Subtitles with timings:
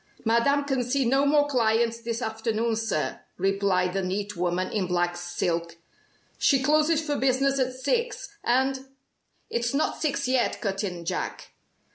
[0.25, 5.15] "Madame can see no more clients this afternoon, sir," replied the neat woman in black
[5.15, 5.77] silk.
[6.39, 8.87] "She closes for business at six, and"
[9.51, 11.51] "It's not six yet," cut in Jack.